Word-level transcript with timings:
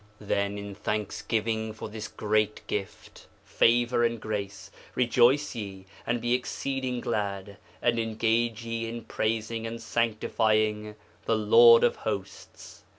'Then, 0.19 0.57
in 0.57 0.73
thanksgiving 0.73 1.73
for 1.73 1.87
this 1.87 2.07
great 2.07 2.65
gift, 2.65 3.27
favour, 3.45 4.03
and 4.03 4.19
grace, 4.19 4.71
rejoice 4.95 5.53
ye 5.53 5.85
and 6.07 6.19
be 6.19 6.33
exceeding 6.33 6.99
glad, 7.01 7.57
and 7.83 7.99
engage 7.99 8.65
ye 8.65 8.89
in 8.89 9.03
praising 9.03 9.67
and 9.67 9.79
sanctifying 9.79 10.95
the 11.25 11.37
Lord 11.37 11.83
of 11.83 11.97
Hosts. 11.97 12.83